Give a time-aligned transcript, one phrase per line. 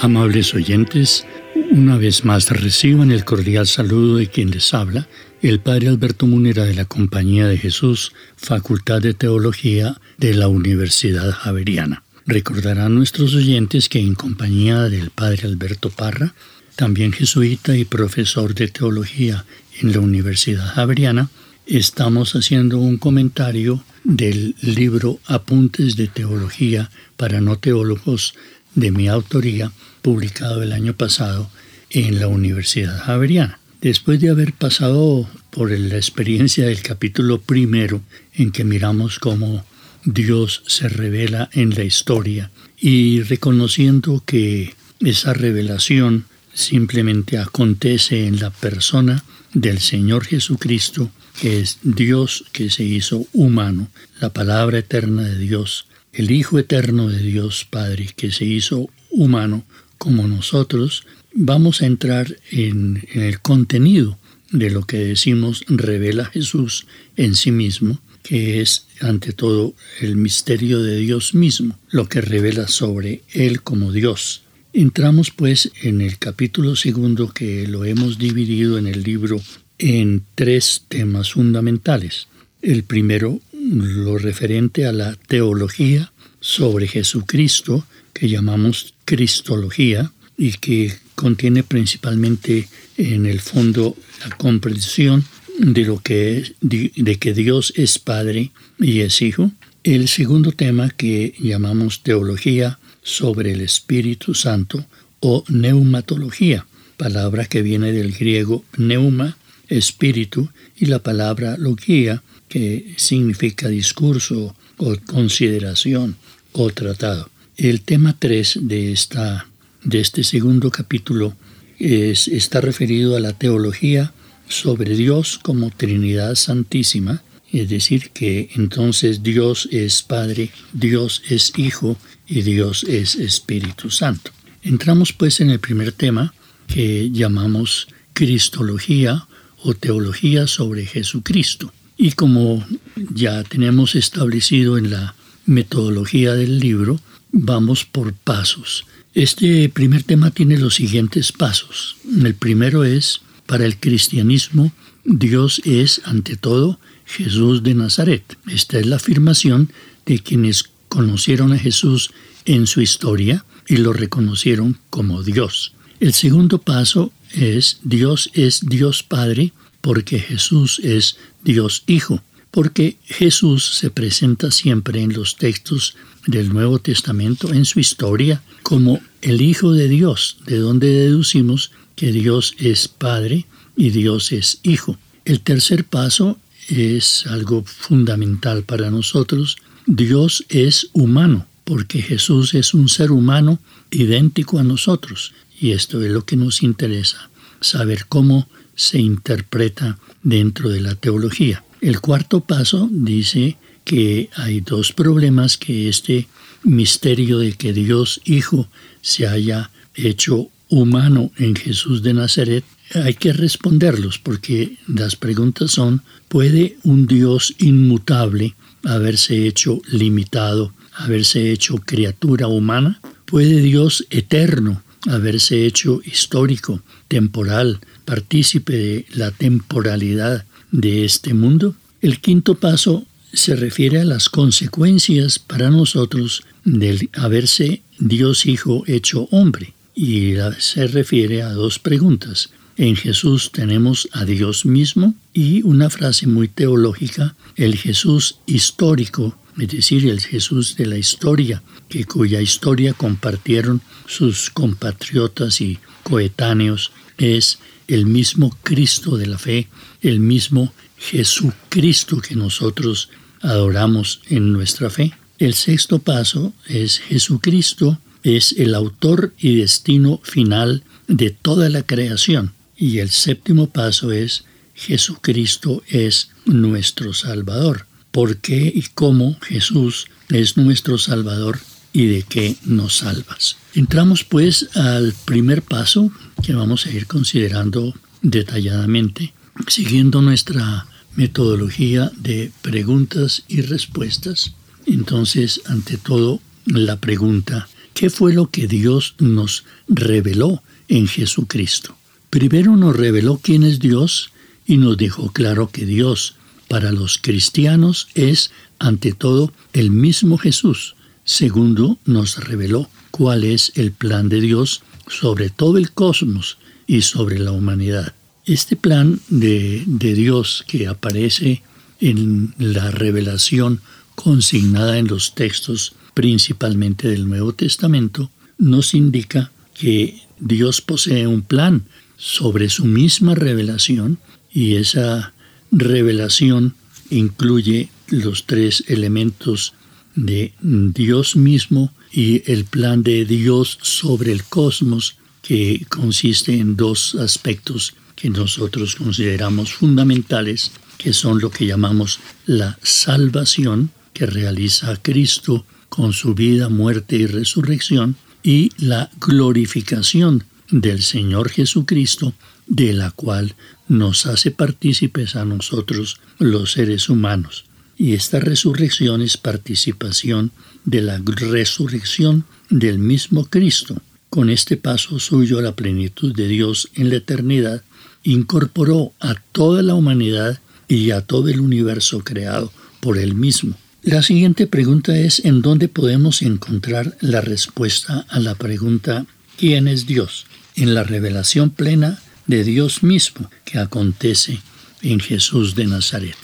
[0.00, 1.26] Amables oyentes,
[1.72, 5.08] una vez más reciban el cordial saludo de quien les habla,
[5.42, 11.32] el Padre Alberto Munera de la Compañía de Jesús, Facultad de Teología de la Universidad
[11.32, 12.04] Javeriana.
[12.26, 16.32] Recordarán nuestros oyentes que en compañía del Padre Alberto Parra,
[16.76, 19.46] también jesuita y profesor de teología
[19.80, 21.28] en la Universidad Javeriana,
[21.66, 28.34] estamos haciendo un comentario del libro Apuntes de Teología para no teólogos
[28.78, 31.50] de mi autoría, publicado el año pasado
[31.90, 33.58] en la Universidad Javeriana.
[33.80, 38.02] Después de haber pasado por la experiencia del capítulo primero,
[38.34, 39.64] en que miramos cómo
[40.04, 48.50] Dios se revela en la historia y reconociendo que esa revelación simplemente acontece en la
[48.50, 49.24] persona
[49.54, 51.10] del Señor Jesucristo,
[51.40, 53.88] que es Dios que se hizo humano,
[54.20, 55.86] la palabra eterna de Dios,
[56.18, 59.64] el Hijo eterno de Dios Padre, que se hizo humano
[59.98, 64.18] como nosotros, vamos a entrar en, el contenido
[64.50, 70.82] de lo que decimos revela Jesús en sí mismo, que es ante todo el misterio
[70.82, 74.42] de Dios mismo, lo que revela sobre Él como Dios.
[74.72, 79.40] Entramos pues en el capítulo segundo que lo hemos dividido en el libro
[79.78, 82.26] en tres temas fundamentales.
[82.60, 91.64] El primero, lo referente a la teología sobre Jesucristo, que llamamos Cristología, y que contiene
[91.64, 95.24] principalmente en el fondo la comprensión
[95.58, 99.50] de lo que de que Dios es Padre y es Hijo.
[99.82, 104.86] El segundo tema que llamamos teología sobre el Espíritu Santo
[105.20, 109.36] o neumatología, palabra que viene del griego neuma,
[109.68, 116.16] espíritu, y la palabra logía, que significa discurso o consideración
[116.52, 117.30] o tratado.
[117.56, 119.48] El tema 3 de, esta,
[119.82, 121.34] de este segundo capítulo
[121.78, 124.12] es, está referido a la teología
[124.48, 131.96] sobre Dios como Trinidad Santísima, es decir, que entonces Dios es Padre, Dios es Hijo
[132.26, 134.30] y Dios es Espíritu Santo.
[134.62, 136.34] Entramos pues en el primer tema
[136.66, 139.26] que llamamos Cristología
[139.62, 141.72] o Teología sobre Jesucristo.
[141.98, 142.64] Y como
[143.12, 145.16] ya tenemos establecido en la
[145.46, 147.00] metodología del libro,
[147.32, 148.86] vamos por pasos.
[149.14, 151.96] Este primer tema tiene los siguientes pasos.
[152.22, 154.72] El primero es, para el cristianismo,
[155.04, 158.38] Dios es, ante todo, Jesús de Nazaret.
[158.46, 159.72] Esta es la afirmación
[160.06, 162.10] de quienes conocieron a Jesús
[162.44, 165.72] en su historia y lo reconocieron como Dios.
[165.98, 173.76] El segundo paso es Dios es Dios Padre porque Jesús es Dios Hijo porque Jesús
[173.76, 175.94] se presenta siempre en los textos
[176.26, 182.12] del Nuevo Testamento, en su historia, como el Hijo de Dios, de donde deducimos que
[182.12, 183.46] Dios es Padre
[183.76, 184.98] y Dios es Hijo.
[185.24, 186.38] El tercer paso
[186.68, 189.56] es algo fundamental para nosotros.
[189.86, 193.58] Dios es humano, porque Jesús es un ser humano
[193.90, 195.32] idéntico a nosotros.
[195.60, 198.48] Y esto es lo que nos interesa, saber cómo
[198.78, 201.64] se interpreta dentro de la teología.
[201.80, 206.28] El cuarto paso dice que hay dos problemas que este
[206.62, 208.68] misterio de que Dios Hijo
[209.02, 212.64] se haya hecho humano en Jesús de Nazaret,
[212.94, 218.54] hay que responderlos porque las preguntas son, ¿puede un Dios inmutable
[218.84, 223.00] haberse hecho limitado, haberse hecho criatura humana?
[223.24, 231.74] ¿Puede Dios eterno haberse hecho histórico, temporal, partícipe de la temporalidad de este mundo.
[232.00, 239.28] El quinto paso se refiere a las consecuencias para nosotros del haberse Dios Hijo hecho
[239.30, 242.50] hombre y se refiere a dos preguntas.
[242.76, 249.68] En Jesús tenemos a Dios mismo y una frase muy teológica, el Jesús histórico, es
[249.68, 257.58] decir, el Jesús de la historia, que cuya historia compartieron sus compatriotas y coetáneos, es
[257.88, 259.68] el mismo Cristo de la fe,
[260.02, 265.12] el mismo Jesucristo que nosotros adoramos en nuestra fe.
[265.38, 272.52] El sexto paso es Jesucristo es el autor y destino final de toda la creación.
[272.76, 274.44] Y el séptimo paso es
[274.74, 277.86] Jesucristo es nuestro Salvador.
[278.10, 281.58] ¿Por qué y cómo Jesús es nuestro Salvador
[281.92, 283.56] y de qué nos salvas?
[283.74, 286.10] Entramos pues al primer paso
[286.42, 289.32] que vamos a ir considerando detalladamente,
[289.66, 294.54] siguiendo nuestra metodología de preguntas y respuestas.
[294.86, 301.96] Entonces, ante todo, la pregunta, ¿qué fue lo que Dios nos reveló en Jesucristo?
[302.30, 304.30] Primero nos reveló quién es Dios
[304.66, 306.36] y nos dejó claro que Dios
[306.68, 310.94] para los cristianos es, ante todo, el mismo Jesús.
[311.28, 317.38] Segundo, nos reveló cuál es el plan de Dios sobre todo el cosmos y sobre
[317.38, 318.14] la humanidad.
[318.46, 321.62] Este plan de, Dios que aparece
[322.00, 323.82] en la revelación
[324.14, 331.82] consignada en los textos principalmente del Nuevo Testamento, nos indica que Dios posee un plan
[332.16, 334.18] sobre su misma revelación
[334.50, 335.34] y esa
[335.70, 336.74] revelación
[337.10, 339.74] incluye los tres elementos
[340.14, 347.14] de Dios mismo y el plan de Dios sobre el cosmos que consiste en dos
[347.14, 355.64] aspectos que nosotros consideramos fundamentales, que son lo que llamamos la salvación que realiza Cristo
[355.88, 362.34] con su vida, muerte y resurrección, y la glorificación del Señor Jesucristo,
[362.66, 363.54] de la cual
[363.86, 367.64] nos hace partícipes a nosotros los seres humanos.
[367.98, 370.52] Y esta resurrección es participación
[370.84, 374.00] de la resurrección del mismo Cristo.
[374.30, 377.82] Con este paso suyo a la plenitud de Dios en la eternidad,
[378.22, 383.76] incorporó a toda la humanidad y a todo el universo creado por él mismo.
[384.02, 390.06] La siguiente pregunta es ¿en dónde podemos encontrar la respuesta a la pregunta ¿quién es
[390.06, 390.46] Dios?
[390.76, 394.60] En la revelación plena de Dios mismo que acontece
[395.02, 396.36] en Jesús de Nazaret.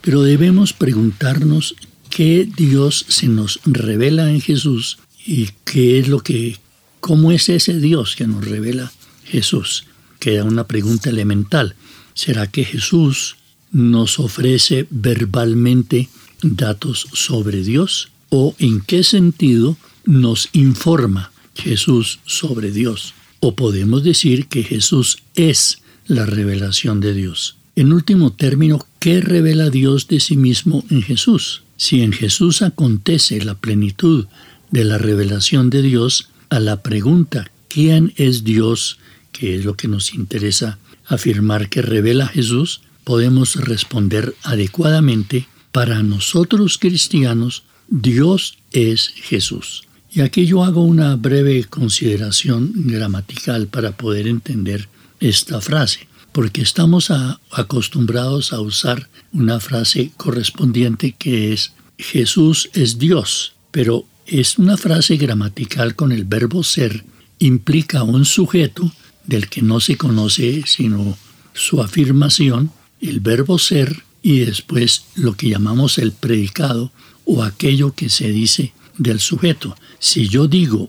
[0.00, 1.74] Pero debemos preguntarnos
[2.10, 6.56] qué Dios se nos revela en Jesús y qué es lo que,
[7.00, 8.92] cómo es ese Dios que nos revela
[9.24, 9.84] Jesús.
[10.18, 11.74] Queda una pregunta elemental.
[12.14, 13.36] ¿Será que Jesús
[13.70, 16.08] nos ofrece verbalmente
[16.42, 18.10] datos sobre Dios?
[18.30, 23.14] ¿O en qué sentido nos informa Jesús sobre Dios?
[23.40, 27.57] ¿O podemos decir que Jesús es la revelación de Dios?
[27.78, 31.62] En último término, ¿qué revela Dios de sí mismo en Jesús?
[31.76, 34.26] Si en Jesús acontece la plenitud
[34.72, 38.98] de la revelación de Dios, a la pregunta ¿quién es Dios?
[39.30, 46.78] que es lo que nos interesa afirmar que revela Jesús, podemos responder adecuadamente para nosotros
[46.78, 49.84] cristianos, Dios es Jesús.
[50.10, 54.88] Y aquí yo hago una breve consideración gramatical para poder entender
[55.20, 56.07] esta frase,
[56.38, 57.10] porque estamos
[57.50, 65.16] acostumbrados a usar una frase correspondiente que es Jesús es Dios, pero es una frase
[65.16, 67.04] gramatical con el verbo ser,
[67.40, 68.92] implica un sujeto
[69.26, 71.18] del que no se conoce sino
[71.54, 76.92] su afirmación, el verbo ser y después lo que llamamos el predicado
[77.24, 79.74] o aquello que se dice del sujeto.
[79.98, 80.88] Si yo digo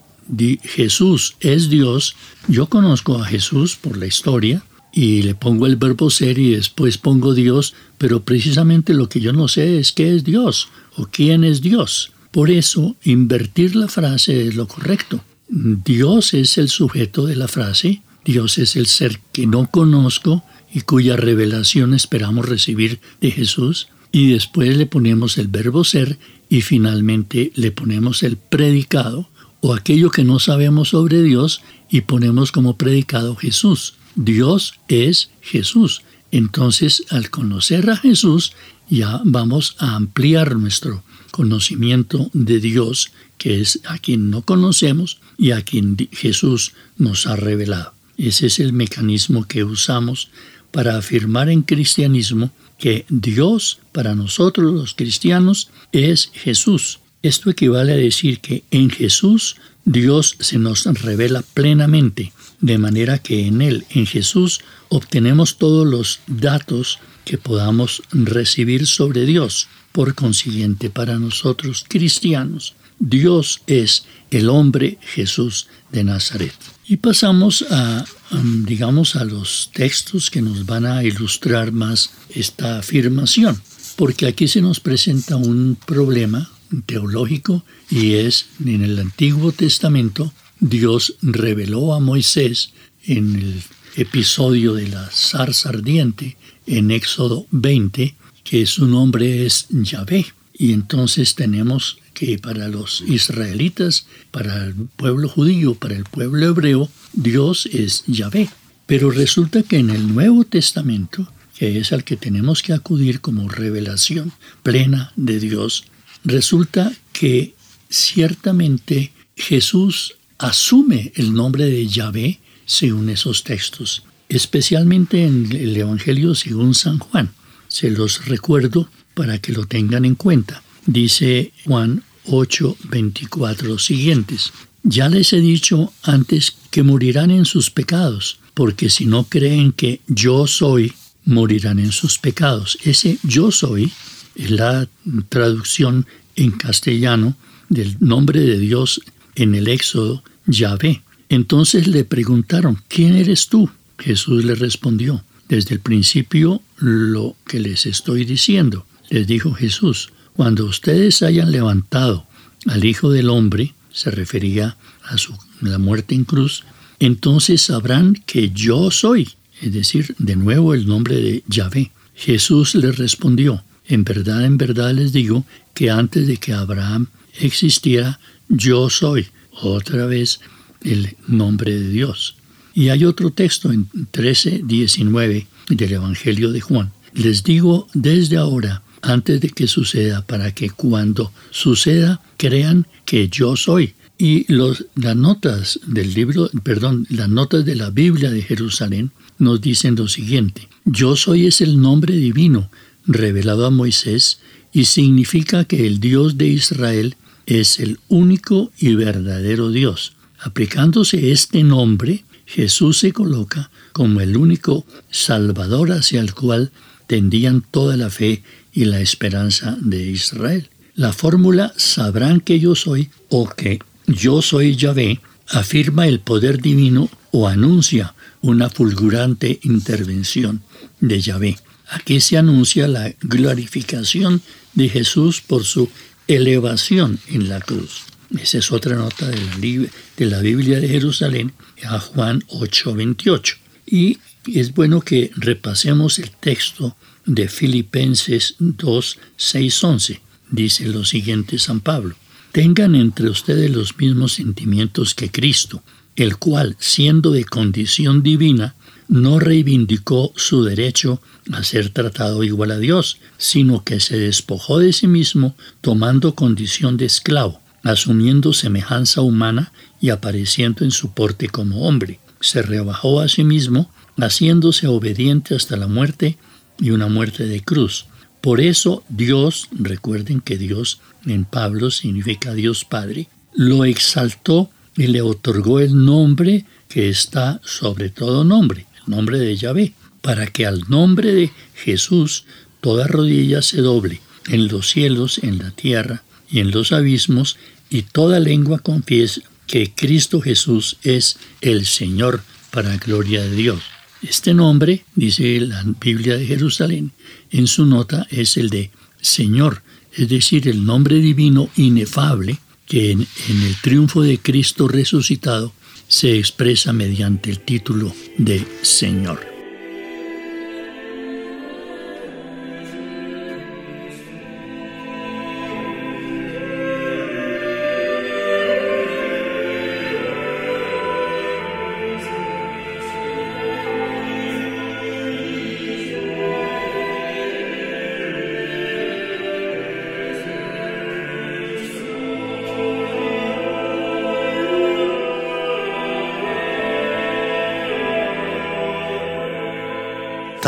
[0.62, 2.16] Jesús es Dios,
[2.48, 6.98] yo conozco a Jesús por la historia y le pongo el verbo ser y después
[6.98, 11.44] pongo Dios, pero precisamente lo que yo no sé es qué es Dios o quién
[11.44, 12.12] es Dios.
[12.32, 15.24] Por eso, invertir la frase es lo correcto.
[15.48, 20.82] Dios es el sujeto de la frase, Dios es el ser que no conozco y
[20.82, 26.18] cuya revelación esperamos recibir de Jesús, y después le ponemos el verbo ser
[26.50, 29.30] y finalmente le ponemos el predicado
[29.62, 33.96] o aquello que no sabemos sobre Dios y ponemos como predicado Jesús.
[34.22, 36.02] Dios es Jesús.
[36.30, 38.52] Entonces, al conocer a Jesús,
[38.90, 45.52] ya vamos a ampliar nuestro conocimiento de Dios, que es a quien no conocemos y
[45.52, 47.94] a quien Jesús nos ha revelado.
[48.18, 50.30] Ese es el mecanismo que usamos
[50.72, 57.00] para afirmar en cristianismo que Dios para nosotros los cristianos es Jesús.
[57.24, 63.48] Esto equivale a decir que en Jesús Dios se nos revela plenamente, de manera que
[63.48, 69.68] en Él, en Jesús, obtenemos todos los datos que podamos recibir sobre Dios.
[69.92, 76.54] Por consiguiente, para nosotros cristianos, Dios es el hombre Jesús de Nazaret.
[76.88, 82.80] Y pasamos a, um, digamos, a los textos que nos van a ilustrar más esta
[82.80, 83.62] afirmación,
[83.96, 86.50] porque aquí se nos presenta un problema
[86.86, 92.72] teológico y es en el Antiguo Testamento Dios reveló a Moisés
[93.06, 93.64] en el
[93.96, 96.38] episodio de la zarza ardiente
[96.68, 104.08] en Éxodo 20 que su nombre es Yahvé y entonces tenemos que para los israelitas,
[104.32, 108.50] para el pueblo judío, para el pueblo hebreo, Dios es Yahvé.
[108.86, 113.48] Pero resulta que en el Nuevo Testamento, que es al que tenemos que acudir como
[113.48, 115.86] revelación plena de Dios,
[116.26, 117.54] resulta que
[117.90, 126.74] ciertamente Jesús asume el nombre de Yahvé según esos textos, especialmente en el Evangelio según
[126.74, 127.32] San Juan.
[127.68, 130.64] Se los recuerdo para que lo tengan en cuenta.
[130.86, 134.54] Dice Juan 8, 24 siguientes.
[134.82, 140.00] Ya les he dicho antes que morirán en sus pecados, porque si no creen que
[140.08, 140.94] yo soy,
[141.26, 142.78] morirán en sus pecados.
[142.84, 143.92] Ese yo soy
[144.36, 144.88] es la
[145.28, 147.36] traducción en castellano
[147.68, 149.02] del nombre de Dios
[149.40, 151.02] en el Éxodo, Yahvé.
[151.30, 153.70] Entonces le preguntaron, ¿quién eres tú?
[153.98, 158.86] Jesús le respondió, desde el principio lo que les estoy diciendo.
[159.10, 162.26] Les dijo Jesús, cuando ustedes hayan levantado
[162.68, 166.64] al Hijo del Hombre, se refería a su, la muerte en cruz,
[167.00, 169.30] entonces sabrán que yo soy,
[169.62, 171.92] es decir, de nuevo el nombre de Yahvé.
[172.14, 177.08] Jesús les respondió, en verdad, en verdad les digo que antes de que Abraham
[177.40, 178.20] existiera,
[178.50, 179.28] yo soy,
[179.62, 180.40] otra vez,
[180.82, 182.36] el nombre de Dios.
[182.74, 186.92] Y hay otro texto en 13, 19 del Evangelio de Juan.
[187.14, 193.56] Les digo desde ahora, antes de que suceda, para que cuando suceda crean que yo
[193.56, 193.94] soy.
[194.18, 199.62] Y los, las notas del libro, perdón, las notas de la Biblia de Jerusalén nos
[199.62, 202.70] dicen lo siguiente: Yo soy es el nombre divino
[203.08, 204.40] revelado a Moisés
[204.74, 207.16] y significa que el Dios de Israel
[207.50, 210.14] es el único y verdadero Dios.
[210.40, 216.72] Aplicándose este nombre, Jesús se coloca como el único Salvador hacia el cual
[217.08, 220.70] tendían toda la fe y la esperanza de Israel.
[220.94, 227.10] La fórmula sabrán que yo soy o que yo soy Yahvé afirma el poder divino
[227.32, 230.62] o anuncia una fulgurante intervención
[231.00, 231.58] de Yahvé.
[231.90, 235.90] Aquí se anuncia la glorificación de Jesús por su
[236.30, 238.04] elevación en la cruz.
[238.40, 241.52] Esa es otra nota de la, de la Biblia de Jerusalén
[241.84, 243.58] a Juan 8:28.
[243.88, 246.96] Y es bueno que repasemos el texto
[247.26, 250.22] de Filipenses 2, 6, 11.
[250.52, 252.16] Dice lo siguiente San Pablo.
[252.52, 255.84] Tengan entre ustedes los mismos sentimientos que Cristo,
[256.20, 258.76] el cual, siendo de condición divina,
[259.08, 261.22] no reivindicó su derecho
[261.52, 266.96] a ser tratado igual a Dios, sino que se despojó de sí mismo tomando condición
[266.98, 272.20] de esclavo, asumiendo semejanza humana y apareciendo en su porte como hombre.
[272.40, 276.38] Se rebajó a sí mismo, haciéndose obediente hasta la muerte
[276.80, 278.06] y una muerte de cruz.
[278.42, 285.22] Por eso Dios, recuerden que Dios en Pablo significa Dios Padre, lo exaltó y le
[285.22, 291.34] otorgó el nombre que está sobre todo nombre, nombre de Yahvé, para que al nombre
[291.34, 292.44] de Jesús
[292.82, 297.56] toda rodilla se doble, en los cielos, en la tierra y en los abismos,
[297.90, 303.80] y toda lengua confiese que Cristo Jesús es el Señor para gloria de Dios.
[304.22, 307.14] Este nombre, dice la Biblia de Jerusalén,
[307.52, 308.92] en su nota es el de
[309.22, 315.72] Señor, es decir, el nombre divino inefable que en, el triunfo de Cristo resucitado
[316.08, 319.59] se expresa mediante el título de Señor.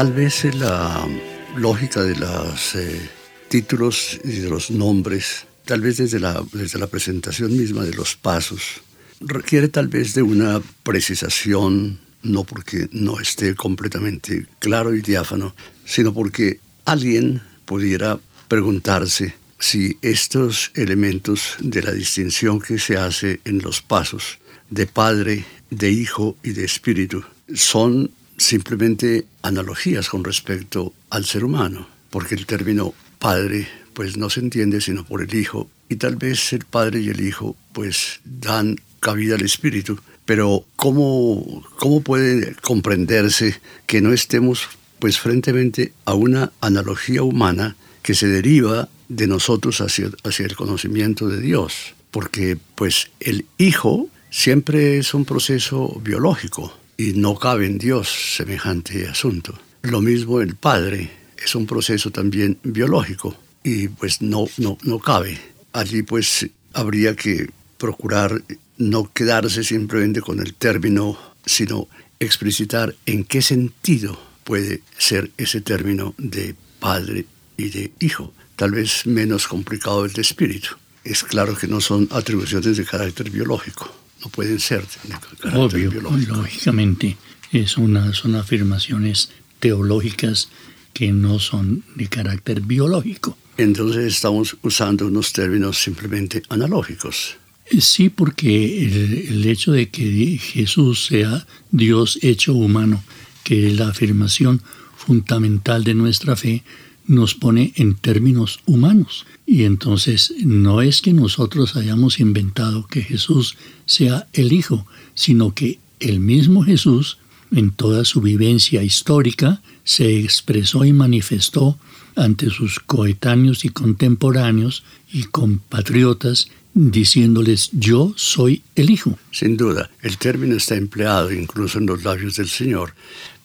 [0.01, 1.07] Tal vez la
[1.55, 3.07] lógica de los eh,
[3.49, 8.15] títulos y de los nombres, tal vez desde la, desde la presentación misma de los
[8.15, 8.81] pasos,
[9.19, 15.53] requiere tal vez de una precisación, no porque no esté completamente claro y diáfano,
[15.85, 23.59] sino porque alguien pudiera preguntarse si estos elementos de la distinción que se hace en
[23.59, 24.39] los pasos
[24.71, 28.09] de Padre, de Hijo y de Espíritu son
[28.41, 34.81] simplemente analogías con respecto al ser humano, porque el término Padre pues no se entiende
[34.81, 39.35] sino por el Hijo y tal vez el Padre y el Hijo pues dan cabida
[39.35, 44.67] al Espíritu, pero ¿cómo, cómo puede comprenderse que no estemos
[44.99, 51.27] pues frente a una analogía humana que se deriva de nosotros hacia, hacia el conocimiento
[51.27, 57.79] de Dios, porque pues el hijo siempre es un proceso biológico y no cabe en
[57.79, 59.57] Dios semejante asunto.
[59.81, 61.09] Lo mismo el padre
[61.43, 65.39] es un proceso también biológico y pues no, no, no cabe.
[65.73, 68.43] Allí pues habría que procurar
[68.77, 71.87] no quedarse simplemente con el término, sino
[72.19, 77.25] explicitar en qué sentido puede ser ese término de padre
[77.57, 80.75] y de hijo tal vez menos complicado el de espíritu.
[81.03, 85.91] Es claro que no son atribuciones de carácter biológico, no pueden ser de carácter Obvio,
[85.91, 86.35] biológico.
[86.35, 87.17] Lógicamente,
[87.65, 90.49] son afirmaciones teológicas
[90.93, 93.37] que no son de carácter biológico.
[93.57, 97.37] Entonces estamos usando unos términos simplemente analógicos.
[97.79, 103.03] Sí, porque el, el, hecho de que Jesús sea Dios hecho humano,
[103.43, 104.61] que es la afirmación
[104.97, 106.63] fundamental de nuestra fe,
[107.07, 109.25] nos pone en términos humanos.
[109.45, 115.79] Y entonces no es que nosotros hayamos inventado que Jesús sea el Hijo, sino que
[115.99, 117.17] el mismo Jesús,
[117.51, 121.77] en toda su vivencia histórica, se expresó y manifestó
[122.15, 129.17] ante sus coetáneos y contemporáneos y compatriotas diciéndoles yo soy el Hijo.
[129.31, 132.93] Sin duda, el término está empleado incluso en los labios del Señor,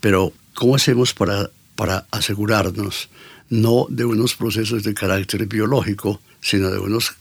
[0.00, 3.08] pero ¿cómo hacemos para, para asegurarnos
[3.48, 7.14] no de unos procesos de carácter biológico, sino de unos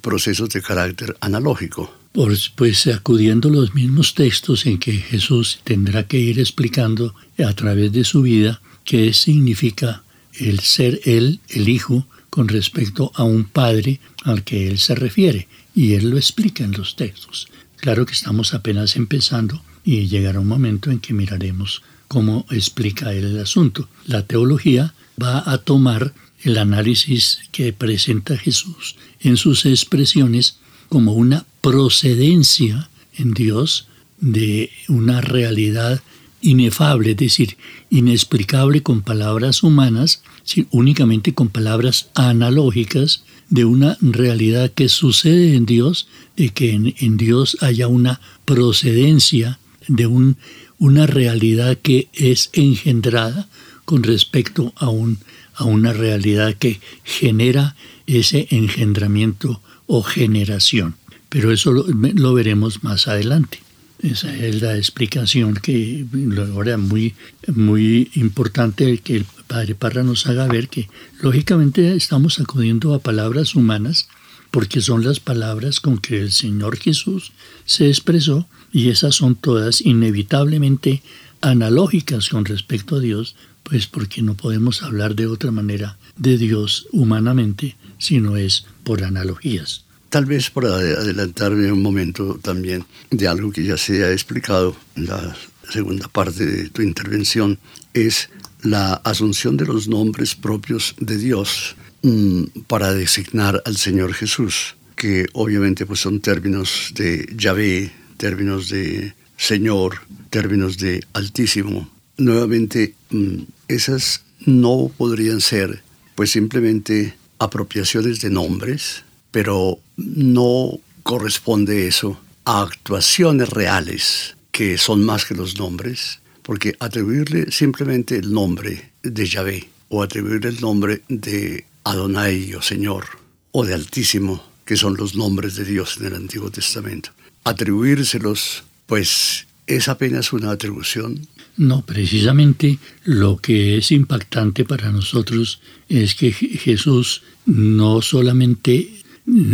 [0.00, 1.92] procesos de carácter analógico.
[2.12, 7.92] Pues, acudiendo a los mismos textos en que Jesús tendrá que ir explicando a través
[7.92, 10.02] de su vida qué significa
[10.32, 15.48] el ser Él, el Hijo, con respecto a un Padre al que Él se refiere.
[15.74, 17.48] Y Él lo explica en los textos.
[17.76, 23.24] Claro que estamos apenas empezando y llegará un momento en que miraremos cómo explica Él
[23.24, 23.88] el asunto.
[24.04, 30.58] La teología va a tomar el análisis que presenta Jesús en sus expresiones
[30.90, 33.88] como una procedencia en Dios
[34.20, 36.02] de una realidad
[36.42, 37.56] inefable, es decir,
[37.88, 40.22] inexplicable con palabras humanas,
[40.70, 47.56] únicamente con palabras analógicas de una realidad que sucede en Dios, de que en, Dios
[47.62, 50.36] haya una procedencia de un,
[50.78, 53.48] una realidad que es engendrada
[53.84, 55.18] con respecto a, un,
[55.54, 57.74] a una realidad que genera
[58.06, 60.94] ese engendramiento o generación.
[61.28, 63.60] Pero eso lo, veremos más adelante.
[64.00, 66.06] Esa es la explicación que
[66.52, 67.14] ahora muy,
[67.48, 70.88] muy importante que el Padre Parra nos haga ver que
[71.20, 74.08] lógicamente estamos acudiendo a palabras humanas
[74.50, 77.32] porque son las palabras con que el Señor Jesús
[77.64, 81.02] se expresó y esas son todas inevitablemente
[81.40, 83.36] analógicas con respecto a Dios
[83.68, 89.84] pues porque no podemos hablar de otra manera de Dios humanamente, sino es por analogías.
[90.08, 95.06] Tal vez para adelantarme un momento también de algo que ya se ha explicado en
[95.06, 95.36] la
[95.70, 97.58] segunda parte de tu intervención,
[97.92, 98.30] es
[98.62, 105.26] la asunción de los nombres propios de Dios mm, para designar al Señor Jesús, que
[105.34, 111.88] obviamente pues son términos de Yahvé, términos de Señor, términos de Altísimo.
[112.18, 115.82] Nuevamente, mm, esas no podrían ser
[116.14, 125.24] pues simplemente apropiaciones de nombres, pero no corresponde eso a actuaciones reales que son más
[125.24, 131.64] que los nombres, porque atribuirle simplemente el nombre de Yahvé o atribuirle el nombre de
[131.84, 133.04] Adonai o Señor
[133.52, 137.10] o de Altísimo, que son los nombres de Dios en el Antiguo Testamento,
[137.48, 146.14] atribuírselos pues es apenas una atribución no, precisamente lo que es impactante para nosotros es
[146.14, 149.02] que Jesús no solamente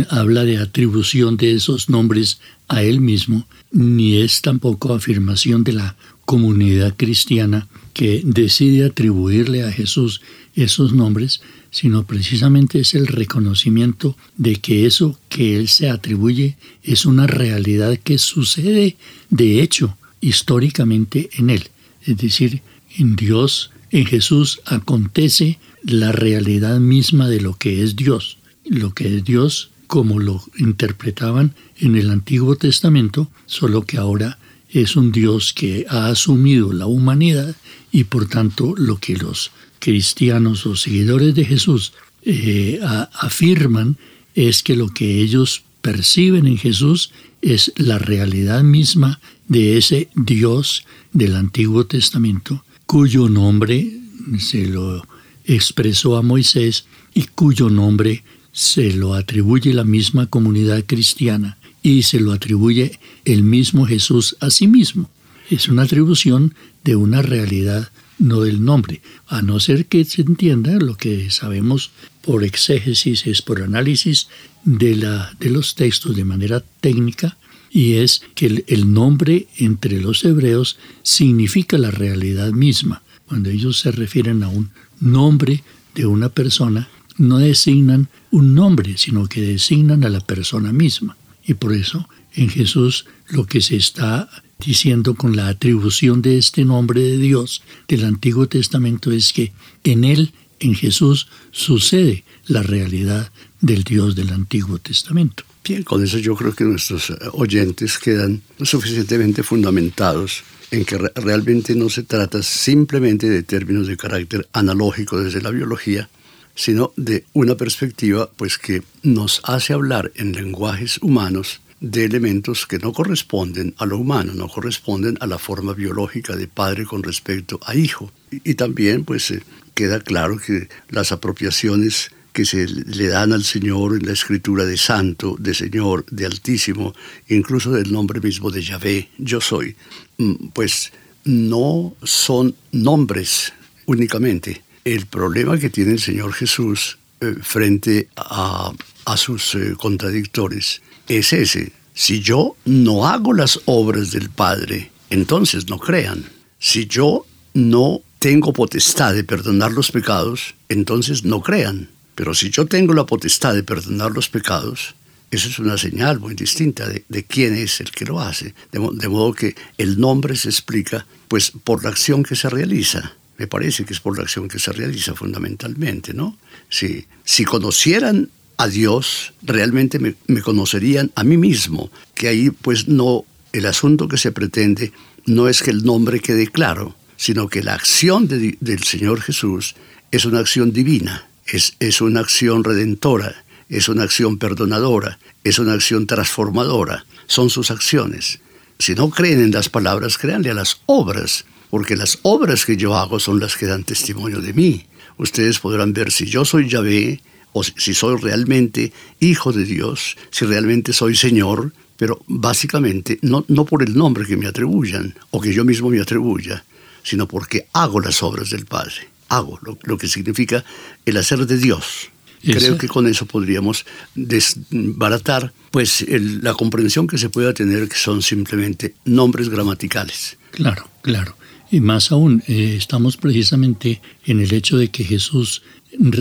[0.09, 5.95] habla de atribución de esos nombres a Él mismo, ni es tampoco afirmación de la
[6.25, 10.21] comunidad cristiana que decide atribuirle a Jesús
[10.55, 11.41] esos nombres,
[11.75, 17.99] sino precisamente es el reconocimiento de que eso que Él se atribuye es una realidad
[18.01, 18.95] que sucede
[19.29, 21.67] de hecho históricamente en Él.
[22.05, 22.61] Es decir,
[22.97, 28.37] en Dios, en Jesús acontece la realidad misma de lo que es Dios.
[28.63, 34.95] Lo que es Dios como lo interpretaban en el Antiguo Testamento, solo que ahora es
[34.95, 37.53] un Dios que ha asumido la humanidad
[37.91, 39.51] y por tanto lo que los
[39.85, 41.93] cristianos o seguidores de Jesús
[42.23, 42.79] eh,
[43.13, 43.97] afirman
[44.33, 47.11] es que lo que ellos perciben en Jesús
[47.43, 53.99] es la realidad misma de ese Dios del Antiguo Testamento, cuyo nombre
[54.39, 55.05] se lo
[55.45, 62.19] expresó a Moisés y cuyo nombre se lo atribuye la misma comunidad cristiana y se
[62.19, 65.11] lo atribuye el mismo Jesús a sí mismo.
[65.51, 70.77] Es una atribución de una realidad no del nombre, a no ser que se entienda
[70.77, 74.27] lo que sabemos por exégesis, es por análisis
[74.63, 77.37] de, la, de los textos de manera técnica,
[77.69, 83.03] y es que el, nombre entre los hebreos significa la realidad misma.
[83.27, 85.61] Cuando ellos se refieren a un nombre
[85.93, 91.17] de una persona, no designan un nombre, sino que designan a la persona misma.
[91.45, 96.65] Y por eso en Jesús lo que se está diciendo con la atribución de este
[96.65, 103.31] nombre de Dios del Antiguo Testamento es que en Él, en Jesús, sucede la realidad
[103.61, 105.43] del Dios del Antiguo Testamento.
[105.63, 111.75] Bien, con eso yo creo que nuestros eh, oyentes quedan suficientemente fundamentados en que realmente
[111.75, 116.09] no se trata simplemente de términos de carácter analógico desde la biología,
[116.55, 122.79] sino de una perspectiva pues que nos hace hablar en lenguajes humanos de elementos que
[122.79, 127.59] no corresponden a lo humano, no corresponden a la forma biológica de padre con respecto
[127.65, 128.11] a hijo.
[128.31, 133.95] Y, también pues eh, queda claro que las apropiaciones que se le dan al Señor
[133.95, 136.93] en la escritura de santo, de Señor, de altísimo,
[137.29, 139.75] incluso del nombre mismo de Yahvé, yo soy,
[140.17, 140.91] mm, pues
[141.23, 143.53] no son nombres
[143.85, 144.63] únicamente.
[144.83, 148.71] El problema que tiene el Señor Jesús eh, frente a,
[149.05, 151.71] a sus eh, contradictores es ese.
[151.93, 156.25] Si yo no hago las obras del Padre, entonces no crean.
[156.59, 161.89] Si yo no tengo potestad de perdonar los pecados, entonces no crean.
[162.15, 164.95] Pero si yo tengo la potestad de perdonar los pecados,
[165.31, 168.53] eso es una señal muy distinta de, quién es el que lo hace.
[168.71, 173.13] De, de, modo que el nombre se explica pues por la acción que se realiza.
[173.37, 176.37] Me parece que es por la acción que se realiza fundamentalmente, ¿no?
[176.69, 183.25] Si, si conocieran a Dios, realmente me, conocerían a mí mismo, que ahí pues no,
[183.53, 184.91] el asunto que se pretende
[185.25, 189.75] no es que el nombre quede claro, sino que la acción del Señor Jesús
[190.11, 195.73] es una acción divina, es, es una acción redentora, es una acción perdonadora, es una
[195.73, 198.39] acción transformadora, son sus acciones.
[198.79, 202.95] Si no creen en las palabras, créanle a las obras, porque las obras que yo
[202.95, 204.85] hago son las que dan testimonio de mí.
[205.17, 207.21] Ustedes podrán ver si yo soy Yahvé,
[207.57, 208.91] o si soy realmente
[209.21, 214.35] hijo de Dios, si realmente soy Señor, pero básicamente no, no por el nombre que
[214.35, 216.65] me atribuyan o que yo mismo me atribuya,
[217.01, 220.65] sino porque hago las obras del Padre, hago lo, que significa
[221.05, 222.09] el hacer de Dios.
[222.43, 228.21] Creo que con eso podríamos desbaratar pues la comprensión que se pueda tener que son
[228.21, 230.37] simplemente nombres gramaticales.
[230.51, 231.37] Claro, claro.
[231.71, 235.63] Y más aún, eh, estamos precisamente en el hecho de que Jesús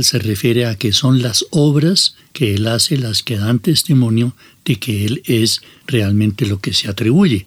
[0.03, 4.35] se refiere a que son las obras que Él hace las que dan testimonio
[4.65, 7.47] de que Él es realmente lo que se atribuye,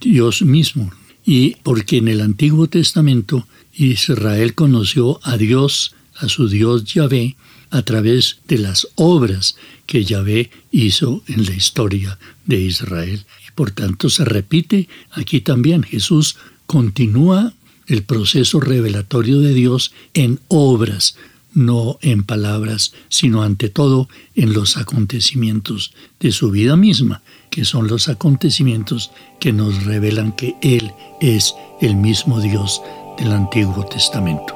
[0.00, 0.92] Dios mismo.
[1.24, 7.36] Y porque en el Antiguo Testamento Israel conoció a Dios, a su Dios Yahvé,
[7.70, 13.24] a través de las obras que Yahvé hizo en la historia de Israel.
[13.48, 15.82] Y por tanto se repite aquí también.
[15.82, 17.52] Jesús continúa
[17.86, 21.16] el proceso revelatorio de Dios en obras,
[21.54, 27.86] no en palabras, sino ante todo en los acontecimientos de su vida misma, que son
[27.86, 32.82] los acontecimientos que nos revelan que Él es el mismo Dios
[33.16, 34.54] del Antiguo Testamento.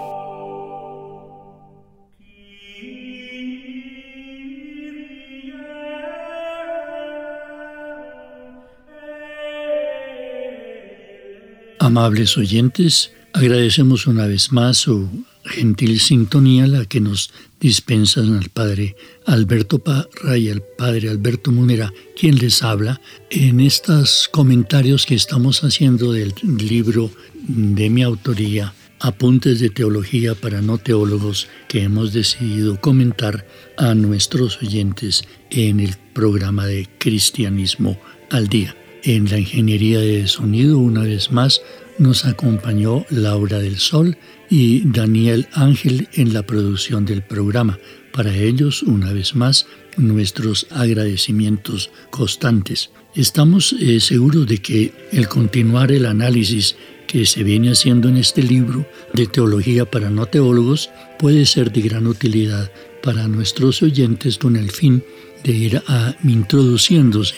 [11.81, 15.09] Amables oyentes, agradecemos una vez más su
[15.49, 17.31] gentil sintonía la que nos
[17.61, 24.29] dispensan al Padre Alberto Parra y al Padre Alberto Munera, quien les habla, en estos
[24.31, 27.11] comentarios que estamos haciendo del libro
[27.47, 34.61] de mi autoría, Apuntes de Teología para No Teólogos, que hemos decidido comentar a nuestros
[34.61, 37.99] oyentes en el programa de Cristianismo
[38.31, 38.77] al Día.
[39.05, 41.63] En la ingeniería de sonido, una vez más,
[41.99, 44.17] nos acompañó Laura del Sol
[44.51, 47.79] y Daniel Ángel en la producción del programa.
[48.13, 52.91] Para ellos, una vez más, nuestros agradecimientos constantes.
[53.15, 58.43] Estamos eh, seguros de que el continuar el análisis que se viene haciendo en este
[58.43, 62.71] libro de teología para no teólogos puede ser de gran utilidad
[63.03, 65.03] para nuestros oyentes con el fin
[65.43, 67.35] de ir a, introduciéndose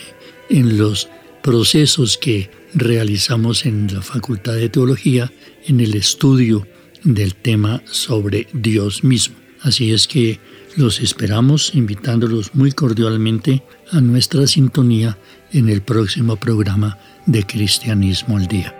[0.48, 1.08] en los
[1.42, 5.32] procesos que realizamos en la Facultad de Teología
[5.66, 6.66] en el estudio
[7.04, 9.36] del tema sobre Dios mismo.
[9.62, 10.40] Así es que
[10.76, 15.18] los esperamos invitándolos muy cordialmente a nuestra sintonía
[15.52, 18.79] en el próximo programa de Cristianismo al Día.